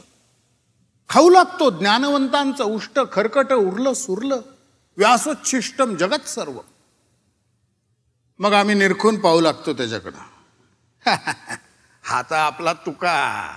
खाऊ 1.08 1.30
लागतो 1.30 1.70
ज्ञानवंतांचं 1.70 2.64
उष्ट 2.64 2.98
खरकट 3.12 3.52
उरलं 3.52 3.92
सुरलं 3.92 4.40
व्यासोच्छिष्टम 4.96 5.96
जगत 5.96 6.28
सर्व. 6.28 6.58
मग 8.38 8.52
आम्ही 8.52 8.74
निरखून 8.74 9.20
पाहू 9.20 9.40
लागतो 9.40 9.72
त्याच्याकडं. 9.72 10.18
हाता 12.02 12.38
आपला 12.38 12.72
तुका. 12.72 13.52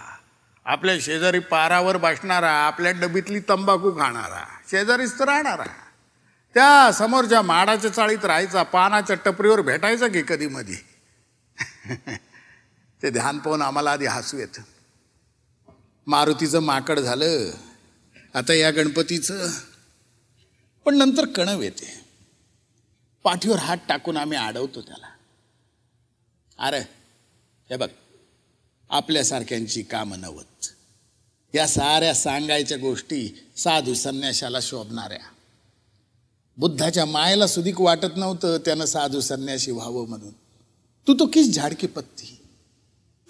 आपल्या 0.66 0.96
शेजारी 1.02 1.40
पारावर 1.40 1.98
बसणारा 1.98 2.52
आपल्या 2.52 2.92
डबीतली 2.92 3.40
तंबाखू 3.40 3.92
खाणारा. 3.92 4.46
शेजारीच 4.72 5.20
तर 5.20 5.26
राहणारा. 5.26 5.64
त्या 6.54 6.92
समोरच्या 6.92 7.42
माडाच्या 7.42 7.94
चाळीत 7.94 8.26
राहायचा 8.26 8.64
पानाच्या 8.64 9.16
टपरीवर 9.16 9.62
भेटायचा 9.62 10.08
की 10.08 10.22
कधी 10.28 10.48
मधी? 10.48 10.76
ते 13.04 13.10
ध्यान 13.10 13.40
पाहून 13.40 13.62
आम्हाला 13.62 13.92
आधी 13.92 14.06
हसू 14.06 14.38
येतं. 14.38 14.62
मारुतीचं 16.08 16.60
माकड 16.60 17.00
झालं 17.00 17.52
आता 18.34 18.54
या 18.54 18.72
गणपतीचं. 18.72 19.52
पण 20.86 20.98
नंतर 20.98 21.26
कणव 21.26 21.62
येते. 21.62 22.06
पाठीवर 23.24 23.58
हात 23.58 23.78
टाकून 23.88 24.18
आम्ही 24.18 24.38
अडवतो 24.38 24.82
त्याला. 24.82 25.08
अरे 26.60 26.80
हे 27.70 27.78
बघ 27.78 27.90
आपल्यासारख्यांची 28.90 29.82
कामं 29.82 30.20
नवत 30.20 30.68
या 31.56 31.68
साऱ्या 31.68 32.16
सांगायच्या 32.16 32.78
गोष्टी 32.78 33.52
साधू 33.58 33.94
संन्याशाला 33.94 34.60
शोभणाऱ्या. 34.62 35.39
बुद्धाच्या 36.60 37.06
मायेला 37.06 37.48
सुधीक 37.48 37.82
वाटत 37.82 38.16
नव्हतं 38.16 38.58
त्यानं 38.58 38.86
साधू 38.86 39.20
संन्याशी 39.20 39.72
व्हावं 39.72 40.08
म्हणून. 40.08 40.32
तू 41.08 41.14
तो 41.14 41.26
किस 41.26 41.56
झाडकी 41.56 41.88
पत्ती? 41.88 42.40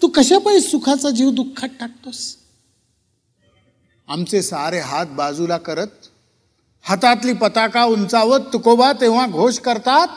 तू 0.02 0.08
कशापाई 0.08 0.60
सुखाचा 0.60 1.10
जीव 1.10 1.30
दुःखात 1.30 1.68
टाकतोस? 1.80 2.36
आमचे 4.08 4.42
सारे 4.42 4.80
हात 4.80 5.06
बाजूला 5.06 5.58
करत 5.58 6.08
हातातली 6.82 7.32
पताका 7.32 7.84
उंचावत 7.84 8.40
तुकोबा 8.52 8.92
तेव्हा 8.92 9.26
घोष 9.26 9.58
करतात 9.58 10.08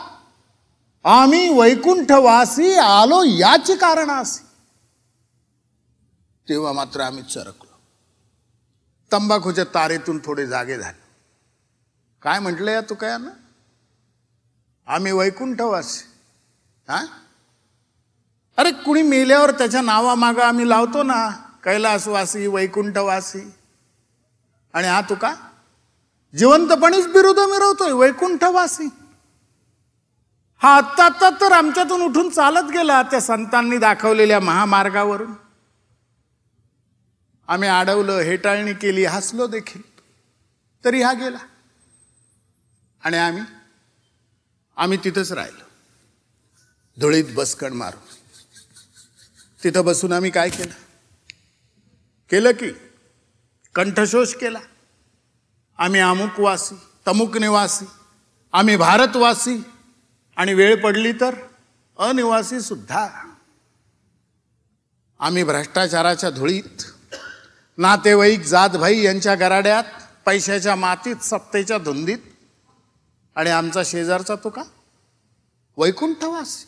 आम्ही 1.04 1.48
वैकुंठवासी 1.48 2.74
आलो 2.74 3.22
याची 3.22 3.74
कारणासी 3.74 4.44
तेव्हा 6.48 6.72
मात्र 6.72 7.00
आम्ही 7.00 7.22
चरकलो. 7.22 7.78
तंबाखूच्या 9.12 9.64
तारेतून 9.64 10.18
थोडे 10.24 10.46
जागे 10.46 10.78
झाले. 10.78 11.03
काय 12.24 12.38
म्हटलं 12.38 12.70
या 12.70 12.80
तुकयानं? 12.80 13.30
आम्ही 14.86 15.12
वैकुंठवासी. 15.12 16.04
हा? 16.88 17.04
अरे 18.56 18.70
कुणी 18.70 19.02
मेल्यावर 19.02 19.50
त्याच्या 19.50 19.80
नावामागं 19.80 20.42
आम्ही 20.42 20.68
लावतो 20.68 21.02
ना 21.02 21.30
कैलासवासी 21.64 22.46
वैकुंठवासी. 22.46 23.54
आणि 24.74 24.88
हा 24.88 25.00
तुका? 25.00 25.34
जिवंतपणीच 26.36 27.06
बिरुद 27.06 27.38
मिरवतोय 27.38 27.92
वैकुंठवासी. 27.92 28.88
हा 30.62 30.76
आत्ता 30.76 31.04
आत्ता 31.04 31.30
तर 31.30 31.52
आमच्यातून 31.52 32.02
उठून 32.02 32.30
चालत 32.30 32.70
गेला 32.70 33.02
त्या 33.02 33.20
संतांनी 33.20 33.78
दाखवलेल्या 33.78 34.40
महामार्गावरून. 34.40 35.32
आम्ही 37.48 37.68
अडवलं 37.68 38.12
हेटाळणी 38.12 38.74
केली 38.74 39.04
हसलो 39.04 39.46
देखील. 39.46 39.82
तरी 40.84 41.02
हा 41.02 41.12
गेला. 41.12 41.38
आणि 43.04 43.16
आम्ही? 43.16 43.42
आम्ही 44.76 44.98
तिथंच 45.04 45.32
राहिलो. 45.32 45.64
धुळीत 47.00 47.24
बसकण 47.34 47.72
मारून. 47.72 48.00
तिथं 49.64 49.84
बसून 49.84 50.12
आम्ही 50.12 50.30
काय 50.30 50.50
केलं? 50.50 50.72
केलं 52.30 52.50
की? 52.50 52.70
कंठशोष 53.74 54.34
केला. 54.34 54.58
आम्ही 55.78 56.00
अमुकवासी 56.00 56.74
तमुक 57.06 57.36
निवासी 57.36 57.84
आम्ही 58.52 58.76
भारतवासी 58.76 59.62
आणि 60.36 60.54
वेळ 60.54 60.82
पडली 60.82 61.12
तर 61.12 61.34
अनिवासी 61.98 62.60
सुद्धा. 62.60 63.08
आम्ही 65.18 65.44
भ्रष्टाचाराच्या 65.44 66.30
धुळीत 66.30 66.82
नातेवाईक 67.78 68.40
जातभाई 68.40 69.00
यांच्या 69.02 69.34
गराड्यात 69.34 69.84
पैशाच्या 70.26 70.76
मातीत 70.76 71.16
सत्तेच्या 71.16 71.78
धुंदीत 71.78 72.18
आणि 73.36 73.50
आमचा 73.50 73.82
शेजारचा 73.84 74.34
तो 74.44 74.50
का? 74.50 74.62
वैकुंठवास. 75.78 76.64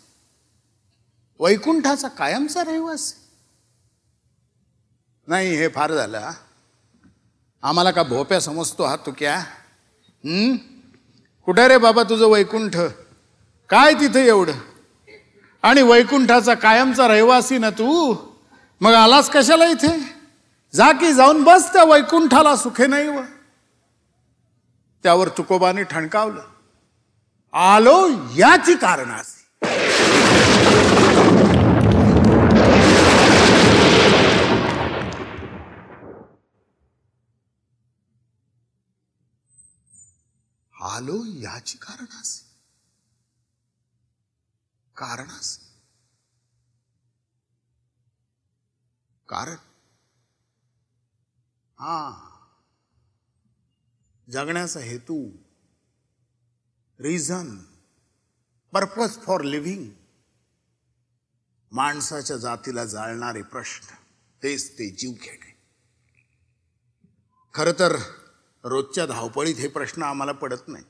वैकुंठाचा 1.41 2.09
कायमचा 2.09 2.65
रहिवासी. 2.65 3.15
नाही 5.29 5.55
हे 5.57 5.69
फार 5.69 5.93
झालं 5.95 6.31
आम्हाला 7.63 7.91
का 7.91 8.03
भोप्या 8.03 8.41
समजतो 8.41 8.85
हा 8.85 8.97
तू 8.97 9.13
क्या 9.19 9.39
कुठे 11.47 11.67
रे 11.69 11.79
बाबा 11.79 12.03
तुझं 12.03 12.27
वैकुंठ? 12.27 12.77
काय 13.71 13.95
तिथे 13.95 14.27
एवढं? 14.27 14.59
आणि 15.63 15.83
वैकुंठाचा 15.83 16.55
कायमचा 16.55 17.07
रहिवासी 17.09 17.59
ना 17.59 17.71
तू? 17.71 18.15
मग 18.81 18.93
आलास 18.95 19.31
कशाला 19.31 19.65
इथे? 19.65 19.97
जा 20.75 20.91
की 20.93 21.13
जाऊन 21.15 21.43
बस 21.45 21.73
त्या 21.73 21.85
वैकुंठाला 21.85 22.57
सुखे 22.57 22.87
नाही 22.87 23.09
व 23.09 23.23
त्यावर 25.05 25.29
तुकोबाने 25.29 25.83
ठणकावलं. 25.83 26.43
आलो 27.59 28.09
याची 28.37 28.75
कारणास 28.75 29.37
आलो 40.81 41.25
याची 41.27 41.79
कारणास 41.79 42.45
कारणास 44.97 45.59
कारण. 49.29 49.57
हा. 51.79 52.23
जगण्याचा 54.31 54.81
हेतू 54.81 55.46
रिझन 57.01 57.57
पर्पज 58.73 59.19
फॉर 59.23 59.41
लिव्हिंग 59.41 59.89
माणसाच्या 61.73 62.37
जातीला 62.37 62.85
जाळणारे 62.85 63.43
प्रश्न 63.43 63.95
तेच 64.43 64.79
ते 64.79 64.89
जीव 64.91 65.11
घेणे. 65.11 65.55
खरं 67.55 67.73
तर 67.79 67.97
रोजच्या 68.65 69.07
धावपळीत 69.07 69.57
हे 69.57 69.69
प्रश्न 69.69 70.03
आम्हाला 70.03 70.33
पडत 70.33 70.69
नाही 70.69 70.85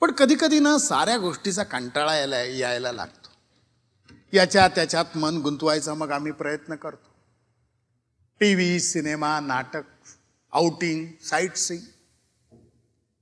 पण 0.00 0.10
कधी 0.10 0.36
कधी 0.40 0.58
ना 0.60 0.78
साऱ्या 0.78 1.16
गोष्टीचा 1.18 1.62
कंटाळा 1.62 2.14
यायला 2.16 2.42
यायला 2.42 2.92
लागतो. 2.92 3.28
याच्या 4.32 4.68
त्याच्यात 4.68 5.16
मन 5.16 5.36
गुंतवायचा 5.36 5.94
मग 5.94 6.10
आम्ही 6.10 6.32
प्रयत्न 6.32 6.74
करतो. 6.74 7.14
टी 8.40 8.54
व्ही 8.54 8.80
सिनेमा 8.80 9.40
नाटक 9.40 9.84
आउटिंग 10.52 11.06
साईट 11.24 11.56
सीइंग 11.56 11.84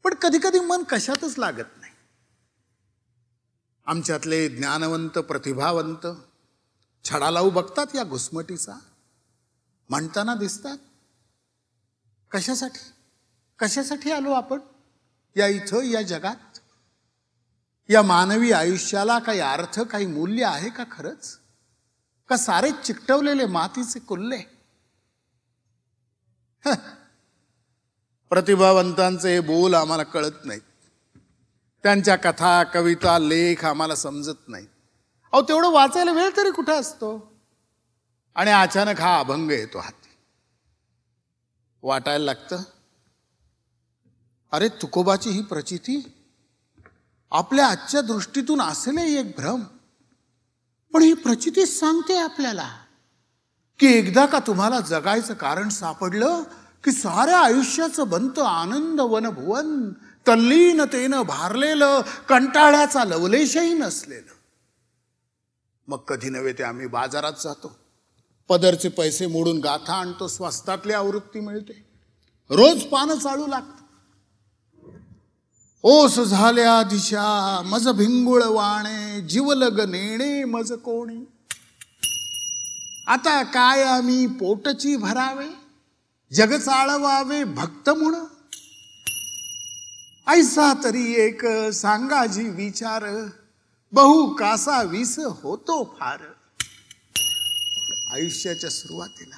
पण 0.05 0.14
कधी 0.14 0.38
कधी 0.38 0.61
मन 0.61 0.83
कशातच 0.83 1.38
लागत 1.38 1.81
नाही. 1.81 1.93
आमच्यातले 3.87 4.49
ज्ञानवंत 4.49 5.11
प्रतिभावंत 5.11 6.07
छडा 7.05 7.31
लावू 7.31 7.51
बघतात 7.51 7.87
या 7.95 8.05
घुसमटीचा. 8.05 8.75
म्हणताना 9.88 10.35
दिसतात. 10.35 10.79
कशासाठी? 12.31 12.93
कशासाठी 13.59 14.12
आलो 14.12 14.33
आपण? 14.33 14.59
या 15.37 15.47
इथं 15.47 15.83
या 15.83 16.03
जगात? 16.03 16.59
या 17.88 18.03
मानवी 18.03 18.53
आयुष्याला 18.53 19.19
काही 19.19 19.40
अर्थ 19.40 19.81
काही 19.81 20.07
मूल्य 20.07 20.45
आहे 20.45 20.71
का 20.71 20.85
खरंच? 20.90 21.38
का 22.29 22.37
सारे 22.37 22.71
चिकटवलेले 22.85 23.47
मातीचे 23.47 24.01
कुल्ले? 24.01 24.43
प्रतिभावंतांचे 28.35 29.33
हे 29.35 29.40
बोल 29.40 29.75
आम्हाला 29.75 30.03
कळत 30.03 30.44
नाहीत 30.44 30.61
त्यांच्या 31.83 32.16
कथा 32.16 32.62
कविता 32.62 33.18
लेख 33.18 33.64
आम्हाला 33.64 33.94
समजत 33.94 34.49
नाहीत 34.49 34.66
अहो 35.33 35.42
तेवढं 35.42 35.70
वाचायला 35.70 36.12
वेळ 36.12 36.31
तरी 36.37 36.51
कुठं 36.51 36.81
असतो? 36.81 37.33
आणि 38.35 38.51
अचानक 38.51 39.01
हा 39.01 39.18
अभंग 39.18 39.51
येतो 39.51 39.79
हाती. 39.79 40.09
वाटायला 41.83 42.25
लागतं 42.25 42.62
अरे 44.53 44.68
तुकोबाची 44.68 45.31
ही 45.31 45.42
प्रचिती? 45.42 46.27
आपल्या 47.31 47.66
आजच्या 47.66 48.01
दृष्टीतून 48.01 48.61
असेलही 48.61 49.16
एक 49.18 49.33
भ्रम. 49.37 49.62
पण 50.92 51.03
ही 51.03 51.14
प्रचितीच 51.14 51.79
सांगते 51.81 52.18
आपल्याला 52.18 52.68
की 53.81 53.87
एकदा 53.87 54.27
का 54.27 54.38
तुम्हाला 54.38 54.81
जगायचं 54.81 55.35
कारण 55.35 55.68
सापडलं 55.68 56.42
की 56.85 56.92
साऱ्या 56.92 57.38
आयुष्याचं 57.38 58.09
बनतं 58.09 58.44
आनंद 58.44 59.01
वनभुवन 59.01 59.90
तल्लीनतेनं 60.29 61.23
भारलेलं 61.23 62.01
कंटाळ्याचा 62.29 63.05
लवलेशही 63.05 63.75
नसलेलं. 63.75 64.35
मग 65.88 65.97
कधी 65.97 66.31
नव्हे 66.31 66.53
ते 66.53 66.62
आम्ही 66.62 66.87
बाजारात 66.87 67.33
जातो. 67.44 67.77
पदरचे 68.49 68.88
पैसे 68.88 69.27
मोडून 69.27 69.59
गाथा 69.59 69.94
आणतो 69.94 70.29
स्वस्तातली 70.29 70.92
आवृत्ती 70.92 71.40
मिळते. 71.40 71.85
रोज 72.51 72.83
पानं 72.83 73.14
चालू 73.14 73.47
लागतं. 73.47 73.85
ओस 75.83 76.14
झाल्या 76.14 76.83
दिशा 76.83 77.62
मज 77.66 77.88
भिंगुळ 77.88 78.42
वाणे 78.44 79.20
जीवलग 79.20 79.90
नेणे 79.90 80.44
मज 80.44 80.73
कोणी. 80.73 81.25
आता 83.07 83.42
काय 83.42 83.83
आम्ही 83.83 84.27
पोटची 84.27 84.97
भरावे? 84.97 85.63
जग 86.35 86.59
चाळवावे 86.59 87.44
भक्त 87.44 87.90
म्हण 87.90 88.14
ऐसा 90.29 90.73
तरी 90.85 91.14
एक 91.14 91.47
सांगाजी 91.73 92.49
विचार 92.49 93.05
बहु 93.92 94.35
कासा 94.35 94.83
विस 94.83 95.18
होतो 95.18 95.97
फार. 96.01 96.18
आयुष्याच्या 98.12 98.70
सुरुवातीला 98.70 99.37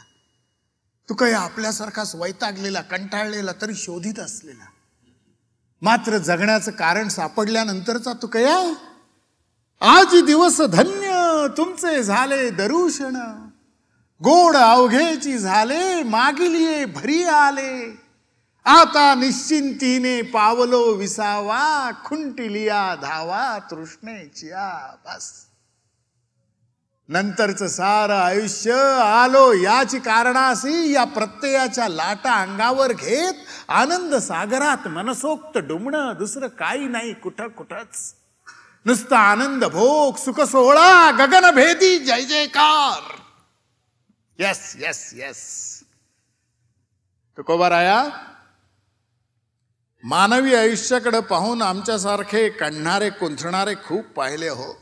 तू 1.08 1.14
काही 1.14 1.32
आपल्यासारखाच 1.32 2.14
वैतागलेला 2.14 2.80
कंटाळलेला 2.80 3.52
तरी 3.62 3.74
शोधित 3.74 4.18
असलेला. 4.18 4.64
मात्र 5.82 6.18
जगण्याचं 6.18 6.70
कारण 6.70 7.08
सापडल्यानंतरचा 7.08 8.12
तू 8.12 8.26
कया 8.26 8.74
आज 9.80 10.22
दिवस 10.22 10.60
धन्य 10.60 11.46
तुमचे 11.56 12.02
झाले 12.02 12.50
दरुषण. 12.50 13.45
गोड 14.24 14.56
अवघेची 14.56 15.38
झाले 15.38 16.02
मागिलिये 16.02 16.84
भरी 16.84 17.22
आले. 17.24 18.06
आता 18.64 19.14
निश्चिंतीने 19.14 20.22
पावलो 20.22 20.82
विसावा 20.92 21.90
खुंटिलिया 22.04 22.94
धावा 22.94 23.58
तृष्णेचिया 23.70 24.94
बस 25.04 25.32
नंतरचं 27.08 27.68
सारं 27.68 28.18
आयुष्य 28.18 28.72
आलो 29.02 29.52
याची 29.52 29.98
कारणासी 29.98 30.92
या 30.92 31.04
प्रत्ययाच्या 31.04 31.88
लाटा 31.88 32.32
अंगावर 32.32 32.92
घेत 32.92 33.34
आनंद 33.68 34.14
सागरात 34.14 34.88
मनसोक्त 34.88 35.58
डुमणं 35.58 36.14
दुसरं 36.18 36.46
काही 36.46 36.86
नाही 36.86 37.12
कुठं 37.12 37.48
कुठंच. 37.48 38.14
नुसता 38.86 39.18
आनंद 39.18 39.64
भोग 39.64 40.16
सुख 40.16 40.40
सोहळा 40.40 41.10
गगनभेदी 41.10 41.98
जय 41.98 42.22
जयकार. 42.22 43.15
यस 44.38 44.76
यस 44.80 45.10
यस 45.14 45.80
तुकोबाराया 47.36 48.04
मानवी 50.02 50.54
आयुष्याकडे 50.54 51.20
पाहून 51.20 51.62
आमच्यासारखे 51.62 52.48
कणणारे 52.48 53.10
कुंथणारे 53.10 53.74
खूप 53.74 54.04
पाहिले 54.04 54.48
हो. 54.48 54.72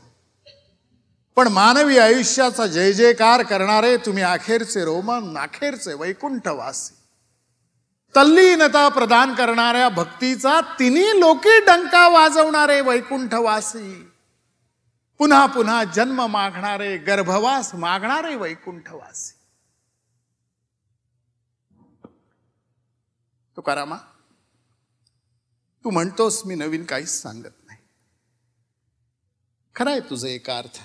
पण 1.35 1.47
मानवी 1.47 1.97
आयुष्याचा 1.97 2.67
जय 2.67 2.93
जयकार 2.93 3.43
करणारे 3.43 3.97
तुम्ही 3.97 4.23
अखेरचे 4.23 4.85
रोमन 4.85 5.37
अखेरचे 5.37 5.93
वैकुंठवासी. 5.93 6.95
तल्लीनता 8.15 8.89
प्रदान 8.89 9.33
करणाऱ्या 9.33 9.89
भक्तीचा 9.89 10.61
तिन्ही 10.79 11.19
लोकी 11.19 11.59
डंका 11.59 12.07
वाजवणारे 12.07 12.81
वैकुंठवासी. 12.81 14.09
पुन्हा 15.17 15.45
पुन्हा 15.45 15.83
जन्म 15.83 16.25
मागणारे 16.25 16.97
गर्भवास 16.97 17.75
मागणारे 17.75 18.35
वैकुंठवासी. 18.35 19.34
तुकारामा 23.55 23.97
तू 25.83 25.89
म्हणतोस 25.89 26.45
मी 26.45 26.55
नवीन 26.55 26.85
काहीच 26.85 27.09
सांगत 27.09 27.65
नाही. 27.65 27.79
खरं 29.75 29.91
आहे 29.91 29.99
तुझं 29.99 30.27
एका 30.27 30.57
अर्थ. 30.57 30.77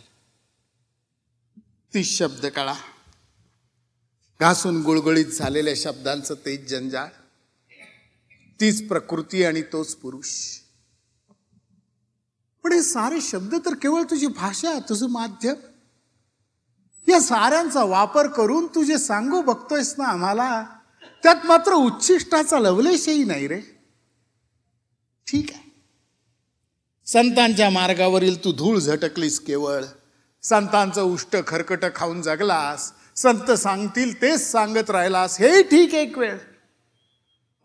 ती 1.94 2.04
शब्द 2.04 2.46
कळा. 2.46 2.74
घासून 4.40 4.82
गुळगुळीत 4.82 5.26
झालेल्या 5.26 5.74
शब्दांचं 5.76 6.34
तेच 6.34 6.70
जंजाळ. 6.70 7.08
तीच 8.60 8.88
प्रकृती 8.88 9.44
आणि 9.44 9.62
तोच 9.62 9.96
पुरुष. 9.96 10.58
पण 12.64 12.72
हे 12.72 12.82
सारे 12.82 13.20
शब्द 13.20 13.54
तर 13.64 13.74
केवळ 13.74 14.02
तुझी 14.02 14.26
भाषा 14.26 14.78
तुझं 14.88 15.08
माध्यम. 15.08 15.54
या 17.08 17.20
साऱ्यांचा 17.20 17.84
वापर 17.84 18.26
करून 18.26 18.66
तुझे 18.66 18.98
सांगू 18.98 19.42
बघतोयस 19.42 19.94
ना 19.98 20.04
आम्हाला 20.04 20.79
त्यात 21.22 21.46
मात्र 21.46 21.72
उच्चिष्टाचा 21.72 22.58
लवलेशही 22.58 23.24
नाही 23.24 23.46
रे. 23.48 23.60
ठीक 25.26 25.50
आहे. 25.50 25.70
संतांच्या 27.06 27.70
मार्गावरील 27.70 28.44
तू 28.44 28.52
धूळ 28.52 28.78
झटकलीस 28.78 29.40
केवळ. 29.40 29.84
संतांचं 30.42 31.02
उष्ट 31.02 31.36
खरकट 31.46 31.84
खाऊन 31.96 32.22
जगलास. 32.22 32.92
संत 33.16 33.50
सांगतील 33.50 34.22
तेच 34.22 34.52
सांगत 34.52 34.90
राहिलास. 34.90 35.38
हे 35.38 35.62
ठीक 35.62 35.94
एक 35.94 36.18
वेळ. 36.18 36.38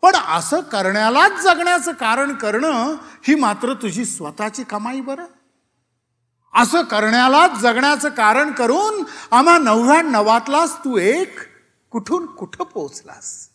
पण 0.02 0.12
असं 0.14 0.60
करण्यालाच 0.60 1.42
जगण्याचं 1.42 1.92
कारण 1.92 2.34
करणं 2.34 2.96
ही 3.28 3.34
मात्र 3.34 3.74
तुझी 3.74 4.04
स्वतःची 4.04 4.64
कमाई 4.64 5.00
बरं. 5.00 5.24
असं 6.54 6.82
करण्यालाच 6.82 7.60
जगण्याचं 7.60 8.08
कारण 8.08 8.52
करून 8.52 9.04
आम्हा 9.30 9.58
नव्याण्णवातलाच 9.58 10.76
तू 10.76 10.98
एक 10.98 11.38
कुठून 11.90 12.26
कुठं 12.26 12.64
पोचलास 12.64 13.48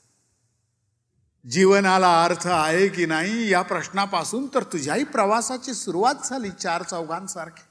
जीवनाला 1.49 2.23
अर्थ 2.23 2.47
आहे 2.47 2.87
की 2.87 3.05
नाही 3.05 3.49
या 3.49 3.61
प्रश्नापासून 3.61 4.47
तर 4.47 4.63
तुझ्याही 4.63 5.03
प्रवासाची 5.03 5.73
सुरुवात 5.73 6.15
झाली 6.25 6.49
चार 6.49 6.83
चौघांसारखी. 6.83 7.61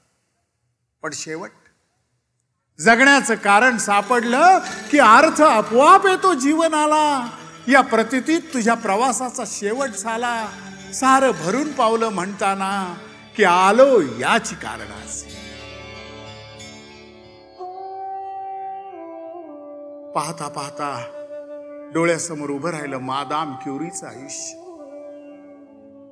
पण 1.01 1.09
शेवट 1.13 1.49
जगण्याचं 2.79 3.35
कारण 3.35 3.77
सापडलं 3.77 4.59
की 4.91 4.99
अर्थ 4.99 5.41
आपोआप 5.41 6.05
येतो 6.05 6.33
जीवनाला. 6.33 7.29
या 7.67 7.81
प्रतितीत 7.81 8.41
तुझ्या 8.53 8.73
प्रवासाचा 8.73 9.43
शेवट 9.47 9.89
झाला. 9.89 10.47
सारं 10.93 11.31
भरून 11.31 11.71
पावलं 11.71 12.09
म्हणताना 12.09 12.95
की 13.37 13.43
आलो 13.43 14.01
याची 14.01 14.55
कारणास. 14.55 15.23
पाहता 20.15 20.47
पाहता 20.47 20.89
डोळ्यासमोर 21.93 22.49
उभं 22.49 22.69
राहिलं 22.69 22.97
मादाम 22.97 23.55
क्युरीचं 23.55 24.07
आयुष्य. 24.07 24.57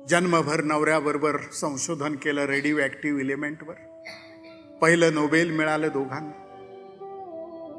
जन्मभर 0.08 0.60
नवऱ्याबरोबर 0.60 1.36
संशोधन 1.52 2.14
केलं 2.14 2.44
रेडिओ 2.44 2.78
ऍक्टिव्ह 2.78 3.20
इलिमेंटवर 3.20 3.74
पहिलं 4.82 5.14
नोबेल 5.14 5.50
मिळालं 5.50 5.88
दोघांना. 5.88 6.46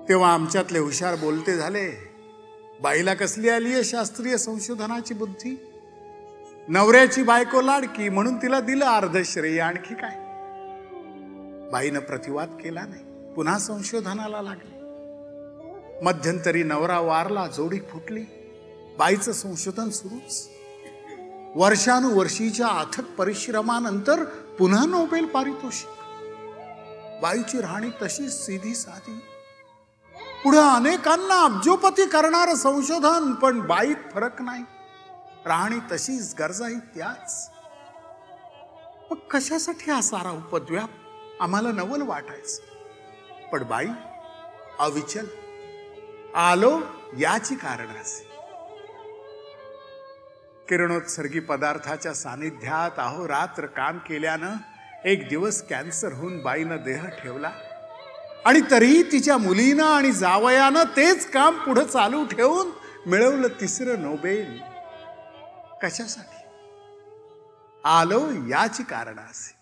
तेव्हा 0.10 0.34
आमच्यातले 0.34 0.80
हुशार 0.80 1.16
बोलते 1.16 1.58
झाले 1.58 2.14
बाईला 2.82 3.14
कसली 3.14 3.50
आली 3.50 3.74
आहे 3.74 3.84
शास्त्रीय 3.84 4.38
संशोधनाची 4.38 5.14
बुद्धी? 5.14 5.68
नवऱ्याची 6.68 7.24
बायको 7.24 7.62
लाडकी 7.62 8.10
म्हणून 8.10 8.38
तिला 8.38 8.60
दिलं 8.60 8.86
अर्ध 8.86 9.18
श्रेय 9.26 9.60
आणखी 9.60 9.96
काय? 9.96 10.16
बाईनं 11.72 12.00
प्रतिवाद 12.00 12.50
केला 12.50 12.82
नाही. 12.86 13.34
पुन्हा 13.34 13.58
संशोधनाला 13.58 14.42
लागली. 14.42 14.81
मध्यंतरी 16.02 16.64
नवरा 16.64 17.00
वारला 17.00 17.48
जोडी 17.48 17.80
फुटली. 17.80 18.22
बाईचं 19.00 19.32
संशोधन 19.32 19.90
सुरूच. 19.90 20.50
वर्षानुवर्षीच्या 21.56 22.68
अथक 22.68 23.04
परिश्रमानंतर 23.04 24.24
पुन्हा 24.60 24.86
नोबेल 24.86 25.26
पारितोषिक. 25.26 25.90
बाईची 27.22 27.62
राहणी 27.62 27.90
तशीच 28.02 28.46
सीधी 28.46 28.76
साधी. 28.76 29.20
पुढे 30.44 30.58
अनेकांना 30.58 31.44
अब्जोपती 31.44 32.06
करणारं 32.06 32.56
संशोधन 32.56 33.32
पण 33.32 33.60
बाईत 33.60 33.96
फरक 34.14 34.42
नाही. 34.42 34.64
राहणी 35.46 35.80
तशीच 35.92 36.36
गरजाही 36.40 36.76
त्याच. 36.76 37.52
मग 39.12 39.18
कशासाठी 39.18 39.92
हा 39.92 40.02
सारा 40.02 40.32
उपद्व्याप? 40.32 40.90
आम्हाला 41.42 41.72
नवल 41.72 42.02
वाटायचं. 42.02 42.62
पण 43.50 43.64
बाई 43.64 43.88
अविचल. 44.80 45.26
आलो 46.36 46.82
याची 47.20 47.56
कारण 47.56 47.88
असे. 47.88 48.24
किरणोत्सर्गी 50.70 51.40
पदार्थाच्या 51.40 52.14
सानिध्यात 52.14 52.92
अहोरात्र 52.98 53.66
काम 53.66 53.98
केल्यानं 53.98 54.54
एक 55.06 55.30
दिवस 55.30 55.68
कॅन्सर 55.68 56.14
होऊन 56.14 56.42
बाईनं 56.42 56.78
देह 56.86 57.08
ठेवला. 57.08 57.52
आणि 58.46 58.60
तरीही 58.72 59.04
तिच्या 59.04 59.38
मुलीनं 59.38 59.84
आणि 59.84 60.12
जावयानं 60.12 60.84
तेच 60.84 61.32
काम 61.32 61.58
पुढं 61.58 61.86
चालू 61.86 62.26
ठेवून 62.26 62.68
मिळवलं 63.10 63.48
तिसरं 63.48 64.02
नोबेल. 64.02 64.62
कशासाठी? 65.84 66.42
आलो 67.84 68.30
याची 68.30 68.84
कारण 68.84 69.20
असे. 69.20 69.56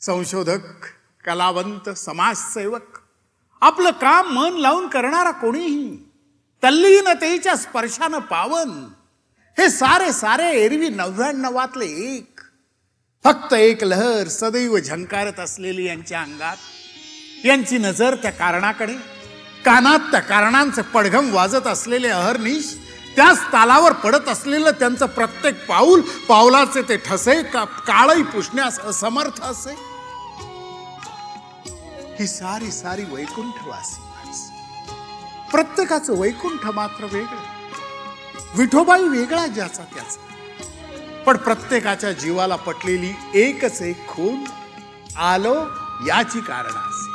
संशोधक 0.00 0.84
कलावंत 1.24 1.90
समाजसेवक 1.90 3.07
आपलं 3.60 3.90
काम 3.90 4.28
मन 4.28 4.56
लावून 4.56 4.86
करणारा 4.88 5.30
कोणीही 5.30 5.96
तल्लीनतेच्या 6.64 7.56
स्पर्शानं 7.56 8.18
पावन 8.18 8.70
हे 9.58 9.68
सारे 9.70 10.12
सारे 10.12 10.50
एरवी 10.60 10.88
नव्याण्णवातले 10.88 11.86
एक. 11.86 12.40
फक्त 13.24 13.52
एक 13.52 13.84
लहर 13.84 14.28
सदैव 14.28 14.78
झंकारत 14.78 15.40
असलेली 15.40 15.86
यांच्या 15.86 16.20
अंगात. 16.20 16.56
यांची 17.44 17.78
नजर 17.78 18.14
त्या 18.14 18.30
कारणाकडे 18.30 18.94
कानात 19.64 19.98
त्या 19.98 20.20
कारणांचं 20.20 20.82
पडघम 20.82 21.34
वाजत 21.34 21.66
असलेले 21.66 22.08
अहर्निश 22.08 22.74
त्याच 23.16 23.38
तालावर 23.52 23.92
पडत 23.92 24.28
असलेलं 24.28 24.70
त्यांचं 24.70 25.06
प्रत्येक 25.06 25.66
पाऊल 25.66 26.00
पावलाचे 26.00 26.82
ते 26.82 26.96
ठसे 26.96 27.42
का 27.42 27.64
काळही 27.64 28.22
पुसण्यास 28.22 28.78
असमर्थ 28.78 29.42
असे. 29.42 29.87
ही 32.20 32.26
सारी 32.26 32.70
सारी 32.72 33.04
वैकुंठवासी 33.04 34.00
माणसं. 34.00 34.54
प्रत्येकाचं 35.50 36.18
वैकुंठ 36.18 36.66
मात्र 36.66 37.04
वेगळं. 37.04 37.42
विठोबाई 38.56 39.02
वेगळा 39.02 39.46
ज्याचा 39.46 39.82
त्याचा. 39.82 40.20
पण 41.24 41.36
प्रत्येकाच्या 41.36 42.12
जीवाला 42.12 42.56
पटलेली 42.56 43.12
एकच 43.34 43.82
एक 43.82 44.08
खून 44.08 44.44
आलो 45.18 45.54
याची 46.06 46.40
कारण 46.40 46.74
असे. 46.74 47.10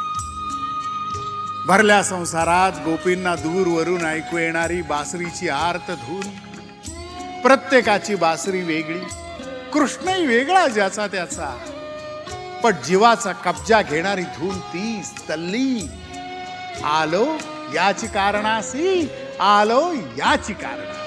भरल्या 1.68 2.04
संसारात 2.04 2.72
गोपींना 2.86 3.36
दूरवरून 3.36 4.06
ऐकू 4.06 4.38
येणारी 4.38 4.82
बासरीची 4.82 5.50
आर्त 5.50 5.92
धून. 5.92 6.30
प्रत्येकाची 7.42 8.16
बासरी 8.16 8.62
वेगळी. 8.62 9.02
कृष्णही 9.74 10.28
वेगळा 10.28 10.68
ज्याचा 10.68 11.08
त्याचा. 11.08 11.56
पण 12.64 12.72
जीवाचा 12.86 13.32
कब्जा 13.32 13.82
घेणारी 13.82 14.24
धूम 14.24 14.58
तीस 14.74 15.14
तल्ली. 15.30 15.88
आलो 16.84 17.26
याची 17.74 18.08
कारणासी 18.08 19.10
आलो 19.40 19.82
याची 20.18 20.54
कारणा 20.54 21.03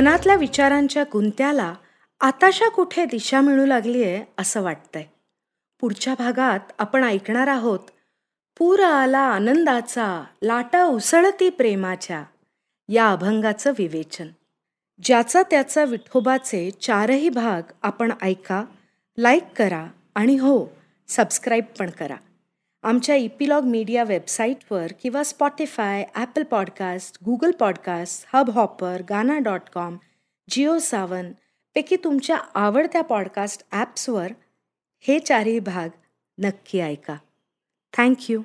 मनातल्या 0.00 0.36
विचारांच्या 0.36 1.04
गुंत्याला 1.12 1.74
आताशा 2.20 2.68
कुठे 2.68 3.04
दिशा 3.04 3.40
मिळू 3.40 3.66
लागली 3.66 4.02
आहे 4.04 4.24
असं 4.38 4.62
वाटतंय. 4.62 5.04
पुढच्या 5.80 6.14
भागात 6.18 6.60
आपण 6.78 7.04
ऐकणार 7.04 7.46
आहोत 7.46 7.78
पूर 8.58 8.80
आला 8.80 9.18
आनंदाचा 9.18 10.24
लाटा 10.42 10.84
उसळती 10.84 11.50
प्रेमाच्या 11.50 12.24
या 12.88 13.10
अभंगाचं 13.10 13.72
विवेचन. 13.78 14.28
ज्याचा 15.02 15.42
त्याचा 15.42 15.84
विठोबाचे 15.84 16.70
चारही 16.70 17.28
भाग 17.28 17.72
आपण 17.82 18.12
ऐका 18.22 18.64
लाईक 19.18 19.44
करा 19.56 19.86
आणि 20.14 20.36
हो 20.36 20.66
सबस्क्राईब 21.08 21.64
पण 21.78 21.90
करा. 21.90 22.16
आमच्या 22.82 23.14
इपिलॉग 23.14 23.64
मीडिया 23.64 24.04
वेबसाईटवर 24.04 24.92
किंवा 25.02 25.22
Spotify 25.22 26.04
Apple 26.14 26.42
podcast 26.42 27.18
Google 27.24 27.50
podcast 27.50 28.36
Hubhopper 28.50 29.02
Gaana 29.08 29.38
dot 29.38 29.60
com 29.74 29.96
Jio 30.50 30.78
Saavn 30.78 31.32
पैकी 31.74 31.96
तुमच्या 31.96 32.36
आवडत्या 32.54 33.02
पॉडकास्ट 33.02 33.62
ॲप्सवर 33.72 34.32
हे 35.00 35.18
चारही 35.18 35.58
भाग 35.58 35.88
नक्की 36.38 36.80
ऐका. 36.80 37.16
थँक्यू 37.96 38.42